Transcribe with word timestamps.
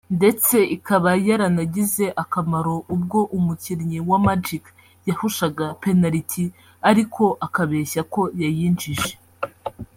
ndetse 0.17 0.55
ikaba 0.75 1.11
yaranagize 1.27 2.05
akamaro 2.23 2.75
ubwo 2.93 3.19
umukinnyi 3.37 3.99
wa 4.09 4.19
magic 4.27 4.63
yahushaga 5.07 5.65
penaliti 5.81 6.45
ariko 6.89 7.23
akabeshya 7.45 8.01
ko 8.13 8.21
yayinjije 8.41 9.11